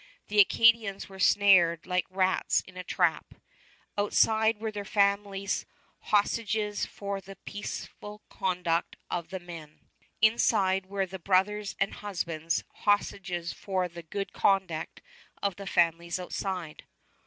The 0.29 0.39
Acadians 0.39 1.07
were 1.09 1.19
snared 1.19 1.85
like 1.85 2.07
rats 2.09 2.61
in 2.61 2.75
a 2.75 2.83
trap. 2.83 3.35
Outside 3.95 4.59
were 4.59 4.71
their 4.71 4.83
families, 4.83 5.67
hostages 6.05 6.87
for 6.87 7.21
the 7.21 7.35
peaceable 7.35 8.23
conduct 8.27 8.95
of 9.11 9.29
the 9.29 9.39
men. 9.39 9.81
Inside 10.19 10.87
were 10.87 11.05
the 11.05 11.19
brothers 11.19 11.75
and 11.79 11.93
husbands, 11.93 12.63
hostages 12.77 13.53
for 13.53 13.87
the 13.87 14.01
good 14.01 14.33
conduct 14.33 15.01
of 15.43 15.57
the 15.57 15.67
families 15.67 16.17
outside. 16.17 16.85